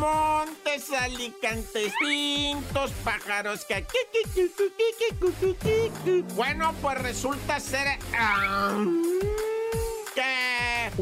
montes, 0.00 0.90
alicantes, 0.92 1.92
pintos, 2.00 2.90
pájaros 3.04 3.64
que... 3.66 3.86
Bueno, 6.34 6.74
pues 6.80 6.98
resulta 6.98 7.60
ser... 7.60 7.98
ah, 8.14 8.74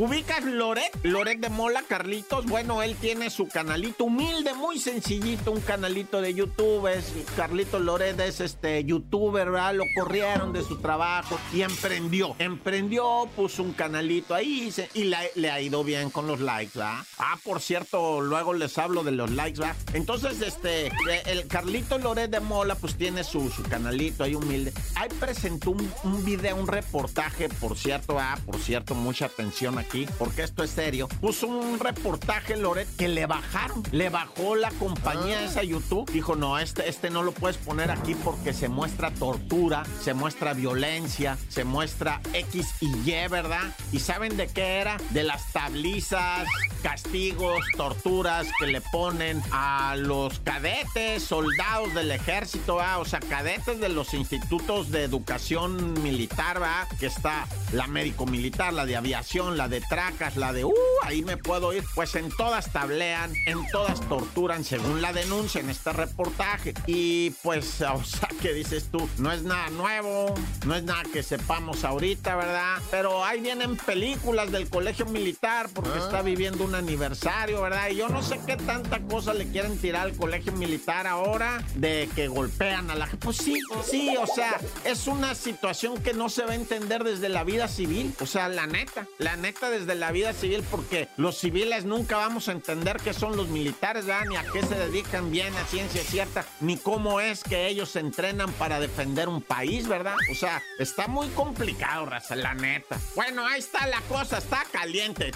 ubicas 0.02 0.44
Loret, 0.44 0.90
Loret 1.02 1.40
de 1.40 1.48
Mola, 1.48 1.82
Carlitos. 1.88 2.46
Bueno, 2.46 2.82
él 2.82 2.94
tiene 3.00 3.30
su 3.30 3.48
canalito 3.48 4.04
humilde, 4.04 4.54
muy 4.54 4.78
sencillito, 4.78 5.50
un 5.50 5.60
canalito 5.60 6.20
de 6.20 6.34
YouTube. 6.34 6.86
Es, 6.86 7.12
Carlitos 7.36 7.80
Loret 7.80 8.18
es 8.20 8.40
este 8.40 8.84
youtuber, 8.84 9.50
¿verdad? 9.50 9.74
Lo 9.74 9.84
corrieron 9.96 10.52
de 10.52 10.62
su 10.62 10.76
trabajo 10.78 11.38
y 11.52 11.62
emprendió. 11.62 12.36
Emprendió, 12.38 13.28
puso 13.34 13.62
un 13.62 13.72
canalito 13.72 14.34
ahí 14.34 14.72
y 14.94 15.04
la- 15.04 15.22
le 15.34 15.50
ha 15.50 15.60
ido 15.60 15.82
bien 15.82 16.10
con 16.10 16.26
los 16.26 16.40
likes, 16.40 16.78
¿verdad? 16.78 17.02
Ah, 17.18 17.36
por 17.42 17.60
cierto, 17.60 18.20
luego 18.20 18.54
les 18.54 18.78
hablo 18.78 19.02
de 19.02 19.12
los 19.12 19.30
likes, 19.30 19.58
¿verdad? 19.58 19.76
Entonces, 19.94 20.40
este, 20.42 20.86
eh, 20.86 20.92
el 21.26 21.46
Carlito 21.48 21.98
Loret 21.98 22.30
de 22.30 22.40
Mola, 22.40 22.74
pues 22.76 22.94
tiene 22.96 23.24
su, 23.24 23.50
su 23.50 23.62
canalito 23.64 24.22
ahí 24.24 24.34
humilde. 24.34 24.72
Ahí 24.94 25.08
presentó 25.18 25.70
un, 25.72 25.92
un 26.04 26.24
video, 26.24 26.54
un 26.56 26.68
reportaje, 26.68 27.48
por 27.48 27.76
cierto, 27.76 28.18
ah, 28.18 28.38
por 28.46 28.58
cierto, 28.58 28.94
mucha 28.94 29.26
atención 29.26 29.78
aquí, 29.78 29.87
porque 30.18 30.42
esto 30.42 30.62
es 30.62 30.70
serio. 30.70 31.08
Puso 31.20 31.46
un 31.46 31.78
reportaje, 31.80 32.56
Loret, 32.56 32.88
que 32.96 33.08
le 33.08 33.26
bajaron. 33.26 33.82
Le 33.90 34.10
bajó 34.10 34.54
la 34.54 34.70
compañía 34.72 35.42
esa 35.42 35.62
YouTube. 35.62 36.10
Dijo, 36.12 36.36
no, 36.36 36.58
este, 36.58 36.88
este 36.88 37.10
no 37.10 37.22
lo 37.22 37.32
puedes 37.32 37.56
poner 37.56 37.90
aquí 37.90 38.14
porque 38.14 38.52
se 38.52 38.68
muestra 38.68 39.10
tortura, 39.12 39.84
se 40.02 40.14
muestra 40.14 40.52
violencia, 40.52 41.38
se 41.48 41.64
muestra 41.64 42.20
X 42.32 42.74
y 42.80 42.88
Y, 43.10 43.28
¿verdad? 43.28 43.74
¿Y 43.92 44.00
saben 44.00 44.36
de 44.36 44.48
qué 44.48 44.80
era? 44.80 44.98
De 45.10 45.24
las 45.24 45.52
tablizas, 45.52 46.46
castigos, 46.82 47.64
torturas 47.76 48.46
que 48.58 48.66
le 48.66 48.80
ponen 48.80 49.42
a 49.52 49.96
los 49.96 50.38
cadetes, 50.40 51.22
soldados 51.22 51.94
del 51.94 52.10
ejército, 52.10 52.76
¿va? 52.76 52.98
o 52.98 53.04
sea, 53.04 53.20
cadetes 53.20 53.80
de 53.80 53.88
los 53.88 54.14
institutos 54.14 54.90
de 54.90 55.04
educación 55.04 56.00
militar, 56.02 56.60
¿va? 56.62 56.86
que 57.00 57.06
está 57.06 57.46
la 57.72 57.86
médico 57.86 58.26
militar, 58.26 58.72
la 58.72 58.86
de 58.86 58.96
aviación, 58.96 59.56
la 59.56 59.67
de 59.68 59.80
tracas, 59.80 60.36
la 60.36 60.52
de, 60.52 60.64
uh, 60.64 60.74
ahí 61.02 61.22
me 61.22 61.36
puedo 61.36 61.72
ir. 61.72 61.84
Pues 61.94 62.14
en 62.14 62.30
todas 62.30 62.72
tablean, 62.72 63.32
en 63.46 63.66
todas 63.70 64.00
torturan, 64.08 64.64
según 64.64 65.02
la 65.02 65.12
denuncia 65.12 65.60
en 65.60 65.70
este 65.70 65.92
reportaje. 65.92 66.74
Y 66.86 67.30
pues, 67.42 67.80
o 67.94 68.04
sea, 68.04 68.28
que 68.40 68.52
dices 68.52 68.88
tú, 68.90 69.08
no 69.18 69.32
es 69.32 69.42
nada 69.42 69.70
nuevo, 69.70 70.34
no 70.66 70.74
es 70.74 70.82
nada 70.84 71.02
que 71.12 71.22
sepamos 71.22 71.84
ahorita, 71.84 72.36
¿verdad? 72.36 72.78
Pero 72.90 73.24
ahí 73.24 73.40
vienen 73.40 73.76
películas 73.76 74.50
del 74.50 74.68
colegio 74.68 75.06
militar 75.06 75.68
porque 75.74 75.98
está 75.98 76.22
viviendo 76.22 76.64
un 76.64 76.74
aniversario, 76.74 77.62
¿verdad? 77.62 77.88
Y 77.90 77.96
yo 77.96 78.08
no 78.08 78.22
sé 78.22 78.40
qué 78.46 78.56
tanta 78.56 79.00
cosa 79.00 79.34
le 79.34 79.48
quieren 79.48 79.78
tirar 79.78 80.02
al 80.02 80.16
colegio 80.16 80.52
militar 80.52 81.06
ahora 81.06 81.62
de 81.74 82.08
que 82.14 82.28
golpean 82.28 82.90
a 82.90 82.94
la 82.94 83.06
gente. 83.06 83.24
Pues 83.24 83.38
sí, 83.38 83.58
sí, 83.84 84.16
o 84.16 84.26
sea, 84.26 84.60
es 84.84 85.06
una 85.06 85.34
situación 85.34 86.00
que 86.02 86.14
no 86.14 86.28
se 86.28 86.44
va 86.44 86.52
a 86.52 86.54
entender 86.54 87.04
desde 87.04 87.28
la 87.28 87.44
vida 87.44 87.68
civil. 87.68 88.14
O 88.20 88.26
sea, 88.26 88.48
la 88.48 88.66
neta, 88.66 89.06
la 89.18 89.36
neta 89.36 89.57
desde 89.66 89.94
la 89.94 90.12
vida 90.12 90.32
civil, 90.32 90.64
porque 90.70 91.08
los 91.16 91.36
civiles 91.36 91.84
nunca 91.84 92.16
vamos 92.16 92.48
a 92.48 92.52
entender 92.52 92.98
qué 93.02 93.12
son 93.12 93.36
los 93.36 93.48
militares, 93.48 94.06
¿verdad? 94.06 94.26
Ni 94.26 94.36
a 94.36 94.44
qué 94.52 94.62
se 94.62 94.76
dedican 94.76 95.30
bien 95.30 95.54
a 95.56 95.64
ciencia 95.66 96.02
cierta, 96.02 96.44
ni 96.60 96.76
cómo 96.76 97.20
es 97.20 97.42
que 97.42 97.66
ellos 97.66 97.90
se 97.90 98.00
entrenan 98.00 98.52
para 98.52 98.80
defender 98.80 99.28
un 99.28 99.42
país, 99.42 99.88
¿verdad? 99.88 100.16
O 100.30 100.34
sea, 100.34 100.62
está 100.78 101.08
muy 101.08 101.28
complicado, 101.28 102.06
raza, 102.06 102.36
la 102.36 102.54
neta. 102.54 102.98
Bueno, 103.14 103.44
ahí 103.46 103.58
está 103.58 103.86
la 103.86 104.00
cosa, 104.02 104.38
está 104.38 104.64
caliente. 104.70 105.32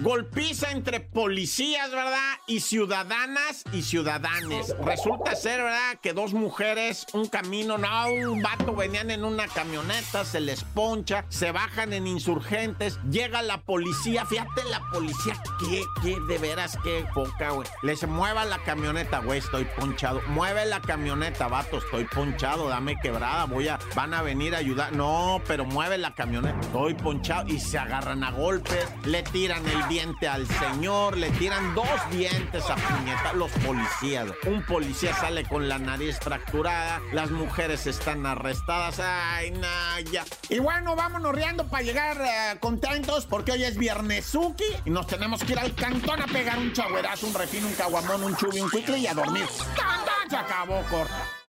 Golpiza 0.00 0.70
entre 0.72 1.00
policías, 1.00 1.90
¿verdad? 1.90 2.34
Y 2.46 2.60
ciudadanas 2.60 3.64
y 3.72 3.82
ciudadanes. 3.82 4.76
Resulta 4.84 5.34
ser, 5.34 5.62
¿verdad? 5.62 5.98
Que 6.02 6.12
dos 6.12 6.34
mujeres, 6.34 7.06
un 7.14 7.26
camino, 7.28 7.78
no, 7.78 8.08
un 8.30 8.42
vato 8.42 8.74
venían 8.74 9.10
en 9.10 9.24
una 9.24 9.48
camioneta, 9.48 10.24
se 10.24 10.40
les 10.40 10.64
poncha, 10.64 11.24
se 11.30 11.50
bajan 11.50 11.94
en 11.94 12.06
insurgentes, 12.06 12.98
llega 13.10 13.40
la 13.40 13.62
policía, 13.62 14.26
fíjate 14.26 14.64
la 14.70 14.80
policía, 14.92 15.42
que, 15.58 15.82
que 16.02 16.20
de 16.20 16.38
veras, 16.38 16.78
qué 16.84 17.06
poca, 17.14 17.50
güey. 17.50 17.66
Les 17.82 18.06
mueva 18.06 18.44
la 18.44 18.58
camioneta, 18.58 19.20
güey, 19.20 19.38
estoy 19.38 19.64
ponchado. 19.64 20.20
Mueve 20.28 20.66
la 20.66 20.82
camioneta, 20.82 21.48
vato, 21.48 21.78
estoy 21.78 22.04
ponchado, 22.04 22.68
dame 22.68 22.96
quebrada, 23.00 23.46
voy 23.46 23.68
a, 23.68 23.78
van 23.94 24.12
a 24.12 24.20
venir 24.20 24.54
a 24.54 24.58
ayudar. 24.58 24.92
No, 24.92 25.40
pero 25.46 25.64
mueve 25.64 25.96
la 25.96 26.14
camioneta, 26.14 26.60
estoy 26.60 26.94
ponchado 26.94 27.48
y 27.48 27.58
se 27.58 27.78
agarran 27.78 28.22
a 28.24 28.30
golpes, 28.30 28.86
le 29.04 29.22
tiran 29.22 29.66
el 29.66 29.85
diente 29.88 30.28
al 30.28 30.46
señor, 30.46 31.16
le 31.16 31.30
tiran 31.30 31.74
dos 31.74 31.88
dientes 32.10 32.64
a 32.68 32.76
puñeta, 32.76 33.32
los 33.34 33.50
policías. 33.52 34.28
Un 34.46 34.62
policía 34.62 35.14
sale 35.14 35.44
con 35.44 35.68
la 35.68 35.78
nariz 35.78 36.18
fracturada, 36.18 37.00
las 37.12 37.30
mujeres 37.30 37.86
están 37.86 38.26
arrestadas, 38.26 39.00
ay, 39.00 39.50
Naya. 39.52 40.24
Y 40.48 40.58
bueno, 40.58 40.96
vámonos 40.96 41.34
riendo 41.34 41.66
para 41.68 41.82
llegar 41.82 42.20
eh, 42.20 42.58
contentos 42.60 43.26
porque 43.26 43.52
hoy 43.52 43.64
es 43.64 43.76
viernesuki 43.76 44.64
y 44.84 44.90
nos 44.90 45.06
tenemos 45.06 45.42
que 45.44 45.52
ir 45.52 45.58
al 45.58 45.74
cantón 45.74 46.20
a 46.20 46.26
pegar 46.26 46.58
un 46.58 46.72
chagüerazo, 46.72 47.26
un 47.26 47.34
refino, 47.34 47.66
un 47.66 47.74
caguamón, 47.74 48.24
un 48.24 48.36
chubi, 48.36 48.60
un 48.60 48.70
cuicle 48.70 48.98
y 48.98 49.06
a 49.06 49.14
dormir. 49.14 49.46
¡Tan, 49.76 50.04
tan! 50.04 50.30
Se 50.30 50.36
acabó, 50.36 50.82
corta. 50.90 51.45